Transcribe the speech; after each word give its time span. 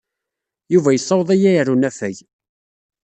Yuba 0.73 0.89
yessaweḍ-iyi 0.95 1.51
ɣer 1.55 1.67
unafag. 1.73 2.17